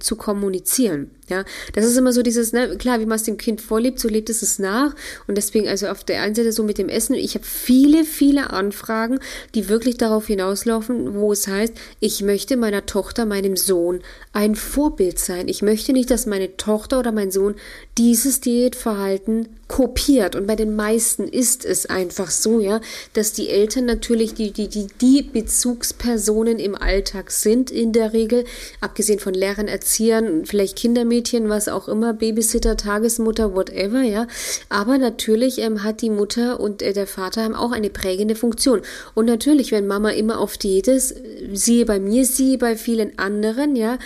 zu 0.00 0.16
kommunizieren. 0.16 1.10
Ja, 1.28 1.44
das 1.72 1.86
ist 1.86 1.96
immer 1.96 2.12
so 2.12 2.22
dieses, 2.22 2.52
ne, 2.52 2.76
klar, 2.76 3.00
wie 3.00 3.06
man 3.06 3.16
es 3.16 3.22
dem 3.22 3.36
Kind 3.36 3.60
vorlebt, 3.60 4.00
so 4.00 4.08
lebt 4.08 4.28
es 4.28 4.42
es 4.42 4.58
nach. 4.58 4.94
Und 5.26 5.36
deswegen, 5.36 5.68
also 5.68 5.86
auf 5.86 6.04
der 6.04 6.20
einen 6.20 6.34
Seite 6.34 6.52
so 6.52 6.62
mit 6.62 6.78
dem 6.78 6.88
Essen, 6.88 7.14
ich 7.14 7.34
habe 7.34 7.44
viele, 7.44 8.04
viele 8.04 8.50
Anfragen, 8.50 9.18
die 9.54 9.68
wirklich 9.68 9.96
darauf 9.96 10.26
hinauslaufen, 10.26 11.14
wo 11.14 11.32
es 11.32 11.46
heißt, 11.46 11.72
ich 12.00 12.22
möchte 12.22 12.56
meiner 12.56 12.86
Tochter, 12.86 13.24
meinem 13.24 13.56
Sohn 13.56 14.00
ein 14.32 14.56
Vorbild 14.56 15.18
sein. 15.18 15.48
Ich 15.48 15.62
möchte 15.62 15.92
nicht, 15.92 16.10
dass 16.10 16.26
meine 16.26 16.56
Tochter 16.56 16.98
oder 16.98 17.12
mein 17.12 17.30
Sohn 17.30 17.54
dieses 17.96 18.40
Diätverhalten 18.40 19.48
kopiert. 19.68 20.36
Und 20.36 20.46
bei 20.46 20.56
den 20.56 20.76
meisten 20.76 21.26
ist 21.26 21.64
es 21.64 21.86
einfach 21.86 22.30
so, 22.30 22.60
ja, 22.60 22.80
dass 23.14 23.32
die 23.32 23.48
Eltern 23.48 23.86
natürlich 23.86 24.34
die, 24.34 24.50
die, 24.50 24.68
die, 24.68 24.86
die 25.00 25.22
Bezugspersonen 25.22 26.58
im 26.58 26.74
Alltag 26.74 27.30
sind 27.30 27.70
in 27.70 27.92
der 27.92 28.12
Regel, 28.12 28.44
abgesehen 28.80 29.18
von 29.18 29.32
Lehrern, 29.42 29.68
Erziehern, 29.68 30.46
vielleicht 30.46 30.76
Kindermädchen, 30.76 31.48
was 31.48 31.68
auch 31.68 31.88
immer, 31.88 32.14
Babysitter, 32.14 32.76
Tagesmutter, 32.76 33.54
whatever, 33.54 34.02
ja. 34.02 34.26
Aber 34.68 34.98
natürlich 34.98 35.58
ähm, 35.58 35.82
hat 35.82 36.00
die 36.00 36.10
Mutter 36.10 36.60
und 36.60 36.80
äh, 36.80 36.92
der 36.92 37.08
Vater 37.08 37.42
haben 37.42 37.54
auch 37.54 37.72
eine 37.72 37.90
prägende 37.90 38.36
Funktion. 38.36 38.82
Und 39.14 39.26
natürlich, 39.26 39.72
wenn 39.72 39.86
Mama 39.86 40.10
immer 40.10 40.38
auf 40.38 40.56
Diät 40.56 40.86
ist, 40.86 41.14
siehe 41.52 41.84
bei 41.84 41.98
mir, 41.98 42.24
siehe 42.24 42.56
bei 42.56 42.76
vielen 42.76 43.18
anderen, 43.18 43.74
ja, 43.74 43.98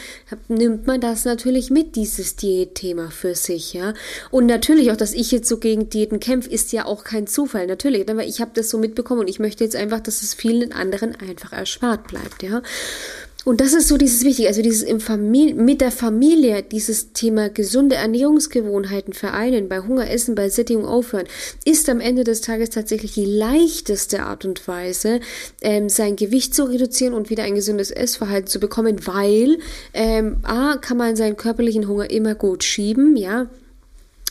nimmt 0.49 0.87
man 0.87 1.01
das 1.01 1.27
natürlich 1.27 1.71
mit, 1.71 1.97
dieses 1.97 2.37
Diätthema 2.37 3.11
für 3.11 3.35
sich, 3.35 3.75
ja. 3.75 3.93
Und 4.31 4.47
natürlich 4.47 4.91
auch, 4.91 4.97
dass 4.97 5.13
ich 5.13 5.31
jetzt 5.31 5.49
so 5.49 5.59
gegen 5.59 5.91
Diäten 5.91 6.19
kämpfe, 6.19 6.51
ist 6.51 6.73
ja 6.73 6.87
auch 6.87 7.05
kein 7.05 7.27
Zufall, 7.27 7.67
natürlich. 7.67 8.09
Aber 8.09 8.25
ich 8.25 8.41
habe 8.41 8.53
das 8.55 8.71
so 8.71 8.79
mitbekommen 8.79 9.21
und 9.21 9.29
ich 9.29 9.39
möchte 9.39 9.65
jetzt 9.65 9.77
einfach, 9.77 10.01
dass 10.01 10.23
es 10.23 10.33
vielen 10.33 10.73
anderen 10.73 11.15
einfach 11.15 11.53
erspart 11.53 12.09
bleibt, 12.09 12.43
ja. 12.43 12.63
Und 13.47 13.61
das 13.61 13.75
ist 13.75 13.87
so 13.87 13.97
dieses 13.97 14.25
Wichtige, 14.25 14.49
also 14.49 14.61
dieses 14.61 14.83
im 14.83 14.99
Familie, 14.99 15.55
mit 15.55 15.81
der 15.81 15.93
Familie, 15.93 16.65
dieses 16.65 17.13
Thema 17.13 17.49
gesunde 17.49 17.95
Ernährungsgewohnheiten 17.95 19.13
vereinen, 19.13 19.69
bei 19.69 19.79
Hunger 19.83 20.11
essen, 20.11 20.35
bei 20.35 20.49
Sättigung 20.49 20.85
aufhören, 20.85 21.29
ist 21.65 21.89
am 21.89 22.01
Ende 22.01 22.25
des 22.25 22.41
Tages 22.41 22.71
tatsächlich 22.71 23.15
die 23.15 23.25
leichteste 23.25 24.25
Art 24.25 24.45
und 24.45 24.67
Weise, 24.67 25.21
ähm, 25.61 25.89
sein 25.89 26.17
Gewicht 26.17 26.57
zu 26.57 26.65
reduzieren 26.65 27.15
und 27.15 27.31
wieder 27.31 27.45
ein 27.45 27.55
gesundes 27.55 27.93
Essverhalten 27.93 28.49
zu 28.49 28.59
bekommen, 28.59 29.07
weil 29.07 29.59
ähm, 29.95 30.39
A, 30.43 30.77
kann 30.79 30.97
man 30.97 31.15
seinen 31.15 31.37
körperlichen 31.37 31.87
Hunger 31.87 32.11
immer 32.11 32.35
gut 32.35 32.65
schieben, 32.65 33.17
ja, 33.17 33.49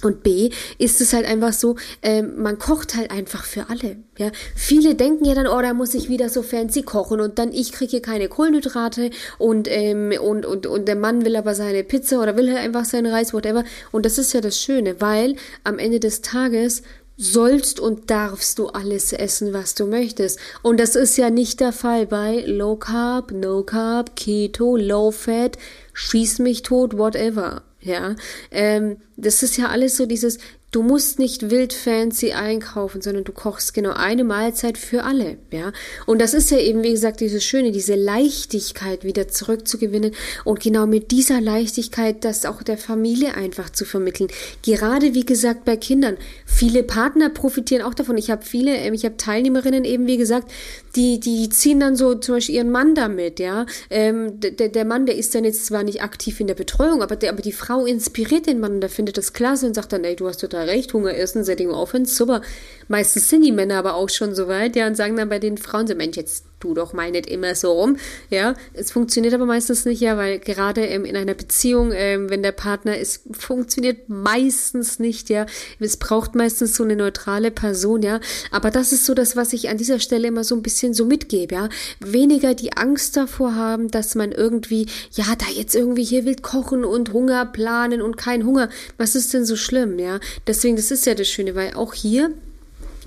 und 0.06 0.24
B 0.24 0.52
ist 0.78 1.02
es 1.02 1.14
halt 1.14 1.26
einfach 1.26 1.54
so, 1.54 1.76
äh, 2.02 2.22
man 2.22 2.58
kocht 2.60 2.96
halt 2.96 3.12
einfach 3.12 3.44
für 3.44 3.70
alle. 3.70 3.98
Ja, 4.18 4.32
viele 4.56 4.96
denken 4.96 5.26
ja 5.26 5.34
dann, 5.34 5.48
oh, 5.48 5.62
da 5.62 5.74
muss 5.74 5.94
ich 5.94 6.10
wieder 6.10 6.30
so 6.30 6.42
fancy 6.42 6.84
kochen 6.84 7.20
und 7.20 7.38
dann 7.40 7.52
ich 7.52 7.72
kriege 7.72 7.92
hier 7.92 8.02
keine 8.02 8.30
Kohlenhydrate 8.30 9.10
und 9.38 9.68
ähm, 9.70 10.14
und 10.22 10.46
und 10.46 10.68
und 10.68 10.88
der 10.88 10.96
Mann 10.96 11.26
will 11.26 11.36
aber 11.36 11.56
seine 11.56 11.84
Pizza 11.84 12.22
oder 12.22 12.38
will 12.38 12.50
halt 12.50 12.64
einfach 12.64 12.86
seinen 12.86 13.12
Reis, 13.12 13.34
whatever. 13.34 13.64
Und 13.92 14.06
das 14.06 14.18
ist 14.18 14.34
ja 14.34 14.42
das 14.42 14.62
Schöne, 14.62 15.02
weil 15.02 15.36
am 15.64 15.80
Ende 15.80 16.00
des 16.00 16.22
Tages 16.22 16.84
sollst 17.18 17.80
und 17.80 18.10
darfst 18.12 18.60
du 18.60 18.68
alles 18.68 19.14
essen, 19.14 19.54
was 19.54 19.76
du 19.76 19.86
möchtest. 19.86 20.40
Und 20.62 20.80
das 20.80 20.96
ist 20.96 21.18
ja 21.18 21.30
nicht 21.30 21.60
der 21.60 21.72
Fall 21.72 22.06
bei 22.06 22.44
Low 22.46 22.76
Carb, 22.76 23.32
No 23.32 23.64
Carb, 23.64 24.16
Keto, 24.16 24.76
Low 24.76 25.12
Fat, 25.12 25.58
Schieß 25.94 26.40
mich 26.40 26.62
tot, 26.62 26.98
whatever. 26.98 27.64
Ja, 27.86 28.16
ähm, 28.50 28.98
das 29.16 29.44
ist 29.44 29.58
ja 29.58 29.68
alles 29.68 29.96
so 29.96 30.08
dieses, 30.08 30.40
Du 30.76 30.84
musst 30.84 31.20
nicht 31.20 31.52
wild 31.52 31.72
fancy 31.72 32.34
einkaufen, 32.34 33.02
sondern 33.02 33.24
du 33.24 33.32
kochst 33.32 33.74
genau 33.74 33.92
eine 33.92 34.26
Mahlzeit 34.26 34.78
für 34.78 35.06
alle, 35.06 35.38
ja. 35.50 35.72
Und 36.06 36.20
das 36.20 36.34
ist 36.34 36.52
ja 36.52 36.58
eben, 36.58 36.84
wie 36.84 36.92
gesagt, 36.92 37.22
dieses 37.22 37.46
Schöne, 37.46 37.72
diese 37.72 37.96
Leichtigkeit 37.96 39.06
wieder 39.06 39.30
zurückzugewinnen 39.30 40.12
und 40.44 40.60
genau 40.60 40.86
mit 40.86 41.12
dieser 41.12 41.40
Leichtigkeit 41.40 42.26
das 42.26 42.46
auch 42.46 42.62
der 42.62 42.78
Familie 42.78 43.36
einfach 43.36 43.70
zu 43.70 43.86
vermitteln. 43.86 44.28
Gerade, 44.64 45.14
wie 45.14 45.26
gesagt, 45.26 45.64
bei 45.64 45.78
Kindern. 45.78 46.18
Viele 46.46 46.84
Partner 46.84 47.30
profitieren 47.30 47.82
auch 47.82 47.94
davon. 47.94 48.18
Ich 48.18 48.30
habe 48.30 48.44
viele, 48.44 48.76
ähm, 48.76 48.94
ich 48.94 49.06
habe 49.06 49.16
Teilnehmerinnen 49.16 49.86
eben, 49.86 50.08
wie 50.08 50.18
gesagt, 50.18 50.52
die, 50.98 51.22
die 51.22 51.48
ziehen 51.48 51.80
dann 51.80 51.96
so 51.96 52.16
zum 52.16 52.36
Beispiel 52.36 52.56
ihren 52.56 52.72
Mann 52.72 52.96
damit, 52.96 53.40
ja. 53.40 53.66
Ähm, 53.90 54.42
der, 54.42 54.68
der 54.68 54.84
Mann, 54.84 55.06
der 55.06 55.16
ist 55.16 55.36
dann 55.36 55.46
jetzt 55.46 55.68
zwar 55.68 55.84
nicht 55.84 56.04
aktiv 56.04 56.42
in 56.42 56.48
der 56.48 56.56
Betreuung, 56.56 57.02
aber, 57.02 57.16
der, 57.16 57.32
aber 57.32 57.42
die 57.42 57.54
Frau 57.54 57.86
inspiriert 57.86 58.46
den 58.48 58.60
Mann, 58.60 58.82
der 58.82 58.90
findet 58.90 59.18
das 59.18 59.32
klasse 59.32 59.68
und 59.68 59.74
sagt 59.74 59.94
dann, 59.94 60.04
ey, 60.04 60.18
du 60.18 60.28
hast 60.28 60.42
total 60.42 60.65
recht, 60.66 60.94
Hunger 60.94 61.16
essen, 61.16 61.44
Sättigung 61.44 61.74
aufhören, 61.74 62.06
super. 62.06 62.42
Meistens 62.88 63.30
sind 63.30 63.44
die 63.44 63.52
Männer 63.52 63.78
aber 63.78 63.96
auch 63.96 64.10
schon 64.10 64.36
so 64.36 64.48
weit, 64.48 64.76
ja, 64.76 64.88
und 64.88 64.96
sagen 64.96 65.16
dann 65.16 65.30
bei 65.30 65.40
den 65.40 65.58
Frauen 65.58 65.88
so, 65.88 65.96
Mensch, 65.96 66.18
jetzt 66.18 66.46
tu 66.60 66.74
doch 66.74 66.94
mal 66.94 67.12
nicht 67.12 67.28
immer 67.28 67.54
so 67.56 67.72
rum, 67.74 67.98
ja. 68.30 68.56
Es 68.74 68.92
funktioniert 68.92 69.34
aber 69.34 69.46
meistens 69.46 69.86
nicht, 69.86 70.02
ja, 70.02 70.18
weil 70.18 70.40
gerade 70.40 70.86
ähm, 70.86 71.06
in 71.06 71.16
einer 71.16 71.34
Beziehung, 71.34 71.92
ähm, 71.94 72.30
wenn 72.30 72.44
der 72.44 72.52
Partner 72.52 72.98
ist, 72.98 73.24
funktioniert 73.32 74.10
meistens 74.10 75.00
nicht, 75.00 75.30
ja. 75.30 75.46
Es 75.80 75.98
braucht 75.98 76.36
meistens 76.36 76.76
so 76.76 76.84
eine 76.84 76.96
neutrale 76.96 77.52
Person, 77.52 78.02
ja. 78.02 78.20
Aber 78.52 78.72
das 78.72 78.92
ist 78.92 79.06
so 79.06 79.14
das, 79.14 79.36
was 79.36 79.54
ich 79.54 79.70
an 79.70 79.78
dieser 79.78 80.00
Stelle 80.00 80.28
immer 80.28 80.44
so 80.44 80.56
ein 80.56 80.64
bisschen 80.64 80.94
so 80.94 81.06
mitgebe, 81.06 81.56
ja. 81.56 81.70
Weniger 82.00 82.56
die 82.56 82.74
Angst 82.74 83.18
davor 83.18 83.56
haben, 83.56 83.92
dass 83.92 84.16
man 84.16 84.32
irgendwie, 84.32 84.88
ja, 85.12 85.26
da 85.38 85.46
jetzt 85.54 85.76
irgendwie 85.76 86.04
hier 86.04 86.26
wild 86.26 86.42
kochen 86.42 86.86
und 86.86 87.14
Hunger 87.14 87.46
planen 87.46 88.02
und 88.02 88.18
kein 88.18 88.46
Hunger. 88.46 88.70
Was 88.98 89.16
ist 89.16 89.34
denn 89.34 89.46
so 89.46 89.56
schlimm, 89.56 90.00
ja? 90.00 90.20
Deswegen, 90.48 90.76
das 90.76 90.92
ist 90.92 91.06
ja 91.06 91.16
das 91.16 91.28
Schöne, 91.28 91.56
weil 91.56 91.74
auch 91.74 91.94
hier 91.94 92.32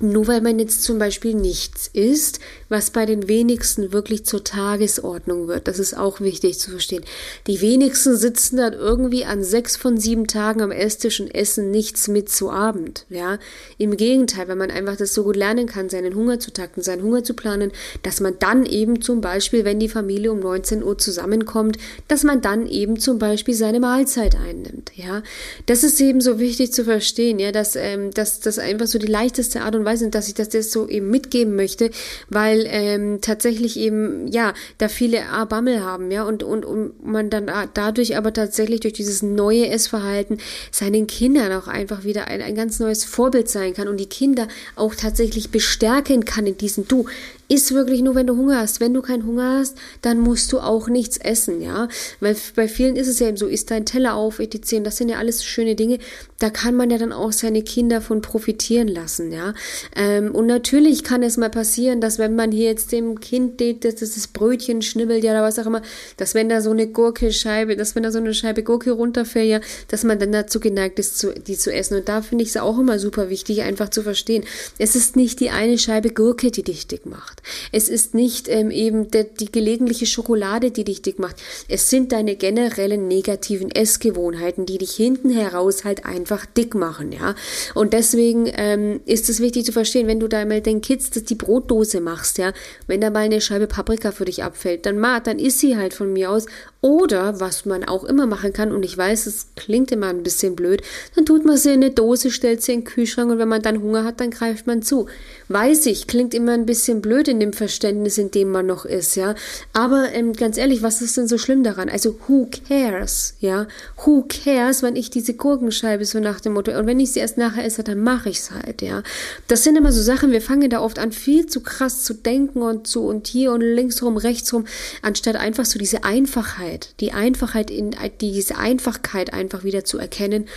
nur 0.01 0.27
weil 0.27 0.41
man 0.41 0.59
jetzt 0.59 0.83
zum 0.83 0.99
Beispiel 0.99 1.35
nichts 1.35 1.89
isst, 1.93 2.41
was 2.69 2.91
bei 2.91 3.07
den 3.07 3.29
wenigsten 3.29 3.93
wirklich 3.93 4.25
zur 4.25 4.45
Tagesordnung 4.45 5.49
wird. 5.49 5.69
Das 5.69 5.79
ist 5.79 5.97
auch 5.97 6.21
wichtig 6.21 6.59
zu 6.59 6.71
verstehen. 6.71 7.05
Die 7.47 7.61
wenigsten 7.61 8.17
sitzen 8.17 8.59
dann 8.59 8.75
irgendwie 8.75 9.25
an 9.25 9.43
sechs 9.43 9.77
von 9.77 9.99
sieben 9.99 10.27
Tagen 10.27 10.61
am 10.61 10.71
Esstisch 10.71 11.21
und 11.21 11.35
essen 11.35 11.71
nichts 11.71 12.09
mit 12.09 12.29
zu 12.29 12.51
Abend. 12.51 13.07
Ja, 13.09 13.39
im 13.79 13.97
Gegenteil, 13.97 14.49
wenn 14.49 14.59
man 14.59 14.71
einfach 14.71 14.97
das 14.97 15.15
so 15.15 15.25
gut 15.25 15.37
lernen 15.37 15.67
kann, 15.67 15.89
seinen 15.89 16.15
Hunger 16.15 16.39
zu 16.39 16.53
takten, 16.53 16.83
seinen 16.83 17.03
Hunger 17.03 17.25
zu 17.25 17.35
planen, 17.35 17.73
dass 18.03 18.21
man 18.21 18.39
dann 18.39 18.67
eben 18.67 19.01
zum 19.01 19.21
Beispiel, 19.21 19.65
wenn 19.65 19.81
die 19.81 19.89
Familie 19.89 20.33
um 20.33 20.41
19 20.41 20.83
Uhr 20.83 20.99
zusammenkommt, 20.99 21.79
dass 22.09 22.25
man 22.25 22.43
dann 22.43 22.67
eben 22.67 22.99
zum 22.99 23.19
Beispiel 23.19 23.55
seine 23.55 23.81
Mahlzeit 23.81 24.37
einnimmt. 24.37 24.93
Ja, 24.95 25.23
das 25.67 25.85
ist 25.85 26.01
eben 26.01 26.21
so 26.21 26.39
wichtig 26.39 26.73
zu 26.73 26.85
verstehen. 26.85 27.39
Ja, 27.39 27.53
dass 27.53 27.77
ähm, 27.77 28.11
dass 28.13 28.41
das 28.41 28.59
einfach 28.59 28.87
so 28.87 28.99
die 28.99 29.07
leichteste 29.07 29.63
Art 29.63 29.75
und 29.75 29.85
Weise 29.89 30.07
ist, 30.07 30.15
dass 30.15 30.29
ich 30.29 30.35
das 30.35 30.53
jetzt 30.53 30.71
so 30.71 30.87
eben 30.87 31.11
mitgeben 31.11 31.57
möchte, 31.57 31.91
weil 32.29 32.59
weil 32.59 32.67
ähm, 32.71 33.21
tatsächlich 33.21 33.79
eben, 33.79 34.29
ja, 34.29 34.55
da 34.79 34.89
viele 34.89 35.29
A-Bammel 35.29 35.85
haben, 35.85 36.11
ja, 36.11 36.23
und, 36.23 36.43
und, 36.43 36.65
und 36.65 37.05
man 37.07 37.31
dann 37.31 37.51
dadurch 37.75 38.17
aber 38.17 38.33
tatsächlich 38.33 38.81
durch 38.81 38.95
dieses 38.95 39.23
neue 39.23 39.69
Essverhalten 39.69 40.39
seinen 40.71 41.07
Kindern 41.07 41.53
auch 41.53 41.69
einfach 41.69 42.05
wieder 42.05 42.29
ein, 42.29 42.41
ein 42.43 42.55
ganz 42.55 42.81
neues 42.81 43.05
Vorbild 43.05 43.49
sein 43.49 43.75
kann 43.75 43.89
und 43.89 43.99
die 43.99 44.09
Kinder 44.09 44.49
auch 44.77 44.95
tatsächlich 44.95 45.51
bestärken 45.51 46.25
kann 46.25 46.47
in 46.47 46.57
diesem, 46.57 46.89
du, 46.89 47.07
Iss 47.49 47.73
wirklich 47.73 48.03
nur, 48.03 48.15
wenn 48.15 48.27
du 48.27 48.37
Hunger 48.37 48.59
hast. 48.59 48.79
Wenn 48.81 48.93
du 48.93 49.01
keinen 49.01 49.25
Hunger 49.25 49.59
hast, 49.59 49.77
dann 50.03 50.21
musst 50.21 50.53
du 50.53 50.61
auch 50.61 50.89
nichts 50.89 51.17
essen, 51.17 51.63
ja. 51.63 51.89
Weil 52.21 52.37
bei 52.55 52.69
vielen 52.69 52.97
ist 52.97 53.09
es 53.09 53.21
ja 53.21 53.29
eben 53.29 53.39
so, 53.39 53.47
isst 53.47 53.71
dein 53.71 53.87
Teller 53.87 54.15
auf, 54.15 54.39
etc. 54.39 54.83
Das 54.85 54.99
sind 54.99 55.09
ja 55.09 55.17
alles 55.17 55.45
schöne 55.45 55.75
Dinge. 55.75 55.99
Da 56.39 56.51
kann 56.51 56.75
man 56.75 56.91
ja 56.91 56.99
dann 56.99 57.13
auch 57.13 57.33
seine 57.33 57.63
Kinder 57.63 58.03
von 58.03 58.21
profitieren 58.21 58.87
lassen, 58.87 59.33
ja. 59.33 59.55
Ähm, 59.97 60.35
und 60.35 60.47
natürlich 60.47 61.05
kann 61.05 61.23
es 61.23 61.39
mal 61.39 61.49
passieren, 61.49 62.03
dass 62.03 62.19
wenn 62.19 62.37
man 62.37 62.53
hier 62.53 62.67
jetzt 62.67 62.93
dem 62.93 63.19
Kind 63.19 63.63
das, 63.83 63.95
das 63.97 64.27
Brötchen 64.27 64.83
schnibbelt, 64.83 65.25
ja, 65.25 65.33
oder 65.33 65.43
was 65.43 65.59
auch 65.59 65.67
immer, 65.67 65.83
dass 66.19 66.35
wenn 66.35 66.51
da 66.51 66.61
so 66.61 66.71
eine 66.71 66.87
Gurke-Scheibe, 66.87 67.77
dass 67.77 67.95
wenn 67.95 68.03
da 68.03 68.11
so 68.13 68.19
eine 68.19 68.35
Scheibe 68.35 68.63
Gurke 68.63 68.91
runterfällt, 68.91 69.49
ja, 69.49 69.61
dass 69.89 70.05
man 70.05 70.19
dann 70.19 70.33
dazu 70.33 70.61
geneigt 70.61 70.99
ist, 70.99 71.19
zu, 71.19 71.33
die 71.33 71.57
zu 71.57 71.73
essen. 71.73 71.97
Und 71.97 72.09
da 72.11 72.21
finde 72.21 72.45
ich 72.45 72.51
es 72.51 72.57
auch 72.59 72.79
immer 72.79 72.99
super 72.99 73.31
wichtig, 73.31 73.63
einfach 73.63 73.89
zu 73.89 74.03
verstehen. 74.03 74.45
Es 74.79 74.95
ist 74.95 75.17
nicht 75.17 75.41
die 75.41 75.49
eine 75.51 75.79
Scheibe 75.79 76.11
Gurke, 76.11 76.51
die 76.51 76.63
dich 76.63 76.87
dick 76.87 77.07
macht. 77.07 77.38
Es 77.73 77.89
ist 77.89 78.15
nicht 78.15 78.49
ähm, 78.49 78.71
eben 78.71 79.11
de, 79.11 79.27
die 79.39 79.51
gelegentliche 79.51 80.07
Schokolade, 80.07 80.71
die 80.71 80.85
dich 80.85 81.03
dick 81.03 81.19
macht. 81.19 81.37
Es 81.69 81.91
sind 81.91 82.13
deine 82.13 82.37
generellen 82.37 83.09
negativen 83.09 83.71
Essgewohnheiten, 83.71 84.67
die 84.67 84.79
dich 84.79 84.93
hinten 84.93 85.31
heraus 85.31 85.85
halt 85.85 86.05
einfach 86.05 86.47
dick 86.47 86.75
machen, 86.75 87.13
ja. 87.13 87.35
Und 87.75 87.93
deswegen 87.93 88.51
ähm, 88.55 89.01
ist 89.05 89.29
es 89.29 89.41
wichtig 89.41 89.65
zu 89.65 89.73
verstehen, 89.73 90.07
wenn 90.07 90.21
du 90.21 90.29
da 90.29 90.45
mal 90.45 90.61
den 90.61 90.81
Kids 90.81 91.11
die 91.11 91.35
Brotdose 91.35 92.01
machst, 92.01 92.39
ja, 92.39 92.53
wenn 92.87 93.01
da 93.01 93.11
mal 93.11 93.21
eine 93.21 93.41
Scheibe 93.41 93.67
Paprika 93.67 94.13
für 94.13 94.25
dich 94.25 94.43
abfällt, 94.43 94.87
dann 94.87 94.99
ma, 94.99 95.21
dann 95.21 95.39
isst 95.39 95.61
sie 95.61 95.77
halt 95.77 95.95
von 95.95 96.13
mir 96.13 96.31
aus 96.31 96.47
oder, 96.81 97.41
was 97.41 97.65
man 97.65 97.83
auch 97.83 98.05
immer 98.05 98.27
machen 98.27 98.53
kann, 98.53 98.71
und 98.71 98.85
ich 98.85 98.97
weiß, 98.97 99.27
es 99.27 99.49
klingt 99.57 99.91
immer 99.91 100.07
ein 100.09 100.23
bisschen 100.23 100.55
blöd, 100.55 100.81
dann 101.17 101.27
tut 101.27 101.45
man 101.45 101.57
sie 101.57 101.71
in 101.71 101.83
eine 101.83 101.91
Dose, 101.91 102.31
stellt 102.31 102.63
sie 102.63 102.73
in 102.73 102.81
den 102.81 102.87
Kühlschrank 102.87 103.33
und 103.33 103.39
wenn 103.39 103.49
man 103.49 103.63
dann 103.63 103.83
Hunger 103.83 104.05
hat, 104.05 104.21
dann 104.21 104.31
greift 104.31 104.69
man 104.69 104.83
zu. 104.83 105.07
Weiß 105.49 105.87
ich, 105.87 106.07
klingt 106.07 106.35
immer 106.35 106.53
ein 106.53 106.67
bisschen 106.67 107.03
blöd 107.03 107.27
in 107.27 107.41
dem 107.41 107.53
Verständnis, 107.53 108.17
in 108.17 108.31
dem 108.31 108.53
man 108.53 108.67
noch 108.67 108.85
ist, 108.85 109.17
ja. 109.17 109.35
Aber 109.73 110.13
ähm, 110.13 110.35
ganz 110.35 110.57
ehrlich, 110.57 110.83
was 110.83 111.03
ist 111.03 111.17
denn 111.17 111.27
so 111.27 111.37
schlimm 111.37 111.65
daran? 111.65 111.89
Also, 111.89 112.17
who 112.29 112.49
cares, 112.69 113.35
ja? 113.41 113.67
Who 114.05 114.27
cares, 114.29 114.85
wenn 114.85 114.95
ich 114.95 115.11
diese 115.11 115.35
Gurkenscheibe 115.35 116.05
so 116.05 116.21
nach 116.21 116.41
dem 116.41 116.53
Motto, 116.53 116.79
und 116.79 116.87
wenn 116.87 117.01
ich 117.01 117.11
sie 117.11 117.21
erst 117.21 117.39
nachher 117.39 117.65
esse, 117.65 117.83
dann 117.83 117.99
mache 117.99 118.29
ich 118.29 118.39
es 118.39 118.51
halt, 118.53 118.83
ja. 118.83 119.03
Das 119.49 119.65
sind 119.65 119.75
immer 119.75 119.91
so 119.91 120.01
Sachen, 120.01 120.31
wir 120.31 120.43
fangen 120.43 120.71
da 120.71 120.81
oft 120.81 121.01
an, 121.01 121.11
viel 121.11 121.47
zu 121.47 121.61
krass 121.61 122.05
zu 122.05 122.15
denken 122.15 122.63
und 122.63 122.87
zu 122.87 123.05
und 123.05 123.27
hier 123.27 123.51
und 123.51 123.63
links 123.63 124.01
rum, 124.01 124.17
rechts 124.17 124.53
rum, 124.53 124.65
anstatt 125.03 125.35
einfach 125.35 125.65
so 125.65 125.81
diese 125.81 126.05
Einfachheit 126.05 126.68
Einfachheit, 126.69 127.01
die 127.01 127.13
Einfachheit 127.13 127.71
in 127.71 127.95
diese 128.21 128.57
Einfachkeit 128.57 129.33
einfach 129.33 129.65
wieder 129.65 129.85
zu 129.85 129.99
erkennen 129.99 130.49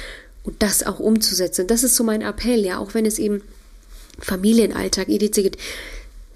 und 0.43 0.61
das 0.61 0.83
auch 0.83 0.99
umzusetzen. 0.99 1.67
Das 1.67 1.83
ist 1.83 1.95
so 1.95 2.03
mein 2.03 2.21
Appell, 2.21 2.65
ja, 2.65 2.79
auch 2.79 2.93
wenn 2.93 3.05
es 3.05 3.19
eben 3.19 3.41
Familienalltag, 4.19 5.09
EDC 5.09 5.51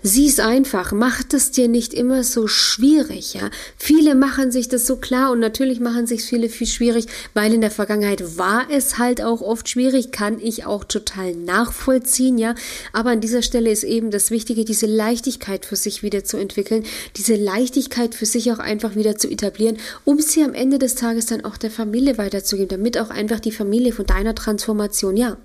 geht. 0.05 0.11
Sieh 0.11 0.27
es 0.27 0.39
einfach, 0.39 0.91
mach 0.91 1.21
es 1.33 1.51
dir 1.51 1.67
nicht 1.67 1.93
immer 1.93 2.23
so 2.23 2.47
schwierig, 2.47 3.33
ja. 3.33 3.49
Viele 3.77 4.15
machen 4.15 4.51
sich 4.51 4.69
das 4.69 4.85
so 4.85 4.97
klar 4.97 5.31
und 5.31 5.39
natürlich 5.39 5.79
machen 5.79 6.07
sich 6.07 6.23
viele 6.23 6.47
viel 6.49 6.67
schwierig, 6.67 7.07
weil 7.33 7.53
in 7.53 7.61
der 7.61 7.71
Vergangenheit 7.71 8.37
war 8.37 8.67
es 8.69 8.97
halt 8.97 9.21
auch 9.21 9.41
oft 9.41 9.67
schwierig, 9.67 10.11
kann 10.11 10.39
ich 10.39 10.65
auch 10.65 10.83
total 10.83 11.33
nachvollziehen, 11.35 12.37
ja. 12.37 12.55
Aber 12.93 13.09
an 13.09 13.21
dieser 13.21 13.41
Stelle 13.41 13.71
ist 13.71 13.83
eben 13.83 14.11
das 14.11 14.31
Wichtige, 14.31 14.63
diese 14.63 14.85
Leichtigkeit 14.85 15.65
für 15.65 15.75
sich 15.75 16.03
wieder 16.03 16.23
zu 16.23 16.37
entwickeln, 16.37 16.83
diese 17.17 17.35
Leichtigkeit 17.35 18.15
für 18.15 18.25
sich 18.25 18.51
auch 18.51 18.59
einfach 18.59 18.95
wieder 18.95 19.17
zu 19.17 19.29
etablieren, 19.29 19.77
um 20.03 20.19
sie 20.19 20.43
am 20.43 20.53
Ende 20.53 20.79
des 20.79 20.95
Tages 20.95 21.25
dann 21.25 21.43
auch 21.43 21.57
der 21.57 21.71
Familie 21.71 22.17
weiterzugeben, 22.17 22.69
damit 22.69 22.97
auch 22.97 23.09
einfach 23.09 23.39
die 23.39 23.51
Familie 23.51 23.91
von 23.91 24.05
deiner 24.05 24.35
Transformation, 24.35 25.17
ja, 25.17 25.37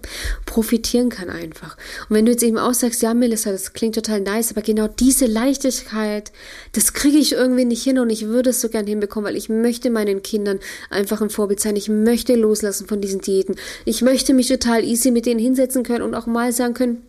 profitieren 0.46 1.08
kann 1.08 1.30
einfach. 1.30 1.76
Und 2.08 2.16
wenn 2.16 2.26
du 2.26 2.32
jetzt 2.32 2.42
eben 2.42 2.58
auch 2.58 2.74
sagst, 2.74 3.02
ja, 3.02 3.14
Melissa, 3.14 3.52
das 3.52 3.72
klingt 3.72 3.94
total 3.94 4.20
nice, 4.20 4.49
aber 4.50 4.62
genau 4.62 4.88
diese 4.88 5.26
Leichtigkeit, 5.26 6.32
das 6.72 6.92
kriege 6.92 7.18
ich 7.18 7.32
irgendwie 7.32 7.64
nicht 7.64 7.82
hin 7.82 7.98
und 7.98 8.10
ich 8.10 8.26
würde 8.26 8.50
es 8.50 8.60
so 8.60 8.68
gern 8.68 8.86
hinbekommen, 8.86 9.28
weil 9.28 9.36
ich 9.36 9.48
möchte 9.48 9.90
meinen 9.90 10.22
Kindern 10.22 10.60
einfach 10.90 11.20
ein 11.20 11.30
Vorbild 11.30 11.60
sein. 11.60 11.76
Ich 11.76 11.88
möchte 11.88 12.34
loslassen 12.34 12.86
von 12.86 13.00
diesen 13.00 13.20
Diäten. 13.20 13.56
Ich 13.84 14.02
möchte 14.02 14.34
mich 14.34 14.48
total 14.48 14.84
easy 14.84 15.10
mit 15.10 15.26
denen 15.26 15.40
hinsetzen 15.40 15.82
können 15.82 16.02
und 16.02 16.14
auch 16.14 16.26
mal 16.26 16.52
sagen 16.52 16.74
können, 16.74 17.02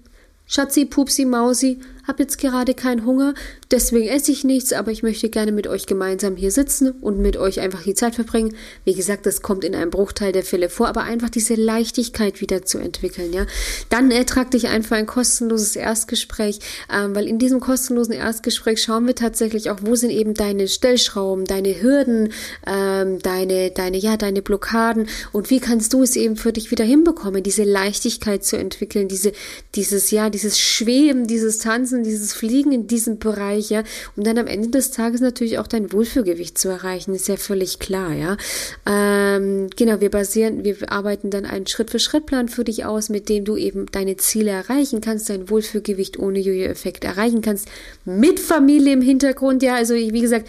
Schatzi, 0.46 0.86
Pupsi, 0.86 1.24
Mausi, 1.24 1.80
hab 2.08 2.20
jetzt 2.20 2.38
gerade 2.38 2.74
keinen 2.74 3.06
Hunger, 3.06 3.34
deswegen 3.70 4.08
esse 4.08 4.32
ich 4.32 4.44
nichts, 4.44 4.74
aber 4.74 4.92
ich 4.92 5.04
möchte 5.04 5.30
gerne 5.30 5.52
mit 5.52 5.68
euch 5.68 5.86
gemeinsam 5.86 6.36
hier 6.36 6.52
sitzen 6.52 6.92
und 6.92 7.20
mit 7.20 7.38
euch 7.38 7.60
einfach 7.60 7.84
die 7.84 7.94
Zeit 7.94 8.16
verbringen. 8.16 8.56
Wie 8.86 8.94
gesagt, 8.94 9.26
das 9.26 9.42
kommt 9.42 9.64
in 9.64 9.76
einem 9.76 9.92
Bruchteil 9.92 10.32
der 10.32 10.44
Fälle 10.44 10.70
vor, 10.70 10.88
aber 10.88 11.04
einfach 11.04 11.30
diese 11.30 11.56
Leichtigkeit 11.56 12.42
wieder 12.42 12.64
zu 12.64 12.80
entwickeln, 12.80 13.34
ja. 13.34 13.46
Dann 13.90 14.12
ertrag 14.12 14.52
dich 14.52 14.68
einfach 14.68 14.98
ein 14.98 15.06
kostenloses 15.06 15.76
Erstgespräch, 15.76 16.60
ähm, 16.92 17.16
weil 17.16 17.28
in 17.28 17.40
diesem 17.40 17.60
kostenlosen 17.60 18.14
Erstgespräch 18.14 18.82
schauen 18.82 19.08
wir 19.08 19.16
tatsächlich 19.16 19.70
auch, 19.70 19.80
wo 19.82 19.96
sind 19.96 20.12
eben 20.12 20.34
deine 20.34 20.68
Stellschrauben, 20.68 21.46
deine 21.46 21.82
Hürden, 21.82 22.32
ähm, 22.66 23.20
deine, 23.20 23.72
deine, 23.72 23.98
ja, 23.98 24.18
deine 24.18 24.42
Blockaden 24.42 25.08
und 25.32 25.50
wie 25.50 25.60
kannst 25.60 25.94
du 25.94 26.04
es 26.04 26.16
eben 26.16 26.36
für 26.38 26.54
dich 26.54 26.72
wieder 26.72 26.86
hinbekommen, 26.86 27.44
diese 27.44 27.64
Leichtigkeit 27.64 28.44
zu 28.44 28.58
entwickeln, 28.58 29.08
diese, 29.08 29.34
dieses, 29.76 30.12
ja, 30.12 30.30
dieses 30.30 30.60
Schweben, 30.60 31.28
dieses 31.28 31.58
Tanzen, 31.58 31.91
dieses 32.04 32.34
Fliegen 32.34 32.72
in 32.72 32.88
diesem 32.88 33.20
Bereich, 33.20 33.70
ja, 33.70 33.84
um 34.16 34.24
dann 34.24 34.38
am 34.38 34.48
Ende 34.48 34.70
des 34.70 34.92
Tages 34.92 35.22
natürlich 35.22 35.60
auch 35.60 35.68
dein 35.68 35.92
Wohlfühlgewicht 35.92 36.58
zu 36.58 36.70
erreichen, 36.70 37.14
ist 37.14 37.28
ja 37.28 37.38
völlig 37.38 37.80
klar, 37.80 38.14
ja. 38.14 38.38
Ähm, 38.86 39.70
genau, 39.76 40.02
wir 40.02 40.10
basieren, 40.10 40.64
wir 40.64 40.92
arbeiten 40.92 41.30
dann 41.30 41.46
einen 41.46 41.68
Schritt-für-Schritt-Plan 41.68 42.50
für 42.50 42.64
dich 42.64 42.86
aus, 42.86 43.10
mit 43.10 43.30
dem 43.30 43.46
du 43.46 43.56
eben 43.56 43.86
deine 43.92 44.18
Ziele 44.18 44.52
erreichen 44.52 45.02
kannst, 45.02 45.30
dein 45.30 45.50
Wohlfühlgewicht 45.50 46.18
ohne 46.18 46.40
Jojo-Effekt 46.40 47.04
erreichen 47.04 47.42
kannst, 47.42 47.68
mit 48.06 48.40
Familie 48.40 48.94
im 48.94 49.02
Hintergrund, 49.02 49.64
ja, 49.64 49.76
also 49.76 49.94
wie 49.94 50.22
gesagt, 50.22 50.48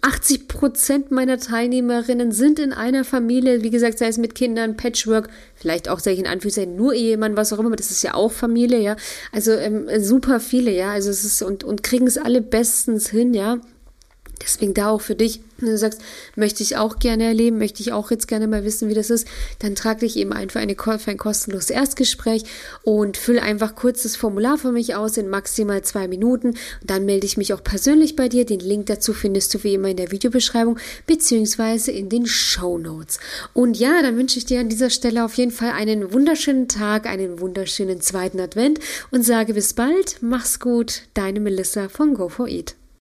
80 0.00 0.48
Prozent 0.48 1.10
meiner 1.10 1.38
Teilnehmerinnen 1.38 2.32
sind 2.32 2.58
in 2.58 2.72
einer 2.72 3.04
Familie, 3.04 3.62
wie 3.62 3.70
gesagt, 3.70 3.98
sei 3.98 4.08
es 4.08 4.18
mit 4.18 4.34
Kindern, 4.34 4.76
Patchwork, 4.76 5.28
vielleicht 5.54 5.88
auch, 5.88 6.00
sage 6.00 6.14
ich 6.14 6.20
in 6.20 6.26
Anführungszeichen, 6.26 6.74
nur 6.74 6.94
Ehemann, 6.94 7.36
was 7.36 7.52
auch 7.52 7.58
immer, 7.58 7.76
das 7.76 7.90
ist 7.90 8.02
ja 8.02 8.14
auch 8.14 8.32
Familie, 8.32 8.80
ja. 8.80 8.96
Also 9.30 9.52
ähm, 9.52 9.86
super 10.00 10.40
viele, 10.40 10.72
ja. 10.72 10.90
Also 10.90 11.10
es 11.10 11.24
ist 11.24 11.42
und, 11.42 11.62
und 11.62 11.82
kriegen 11.82 12.06
es 12.06 12.18
alle 12.18 12.40
bestens 12.42 13.08
hin, 13.08 13.34
ja. 13.34 13.60
Deswegen 14.42 14.74
da 14.74 14.90
auch 14.90 15.00
für 15.00 15.14
dich, 15.14 15.40
wenn 15.58 15.70
du 15.70 15.78
sagst, 15.78 16.00
möchte 16.34 16.62
ich 16.62 16.76
auch 16.76 16.98
gerne 16.98 17.24
erleben, 17.24 17.58
möchte 17.58 17.82
ich 17.82 17.92
auch 17.92 18.10
jetzt 18.10 18.26
gerne 18.28 18.48
mal 18.48 18.64
wissen, 18.64 18.88
wie 18.88 18.94
das 18.94 19.10
ist, 19.10 19.26
dann 19.60 19.74
trag 19.74 20.00
dich 20.00 20.16
eben 20.16 20.32
ein 20.32 20.50
für, 20.50 20.58
eine, 20.58 20.74
für 20.74 21.10
ein 21.10 21.18
kostenloses 21.18 21.70
Erstgespräch 21.70 22.44
und 22.82 23.16
fülle 23.16 23.42
einfach 23.42 23.74
kurz 23.74 24.02
das 24.02 24.16
Formular 24.16 24.58
für 24.58 24.72
mich 24.72 24.94
aus 24.94 25.16
in 25.16 25.28
maximal 25.28 25.82
zwei 25.82 26.08
Minuten. 26.08 26.48
Und 26.48 26.58
dann 26.82 27.04
melde 27.04 27.26
ich 27.26 27.36
mich 27.36 27.54
auch 27.54 27.62
persönlich 27.62 28.16
bei 28.16 28.28
dir. 28.28 28.44
Den 28.44 28.60
Link 28.60 28.86
dazu 28.86 29.12
findest 29.12 29.54
du 29.54 29.62
wie 29.62 29.74
immer 29.74 29.88
in 29.88 29.96
der 29.96 30.10
Videobeschreibung 30.10 30.78
beziehungsweise 31.06 31.92
in 31.92 32.08
den 32.08 32.26
Show 32.26 32.78
Notes. 32.78 33.18
Und 33.52 33.78
ja, 33.78 34.02
dann 34.02 34.16
wünsche 34.16 34.38
ich 34.38 34.46
dir 34.46 34.60
an 34.60 34.68
dieser 34.68 34.90
Stelle 34.90 35.24
auf 35.24 35.34
jeden 35.34 35.52
Fall 35.52 35.70
einen 35.70 36.12
wunderschönen 36.12 36.68
Tag, 36.68 37.06
einen 37.06 37.40
wunderschönen 37.40 38.00
zweiten 38.00 38.40
Advent 38.40 38.80
und 39.10 39.24
sage 39.24 39.54
bis 39.54 39.74
bald, 39.74 40.16
mach's 40.20 40.58
gut, 40.58 41.02
deine 41.14 41.40
Melissa 41.40 41.88
von 41.88 42.16
Go4Eat. 42.16 42.81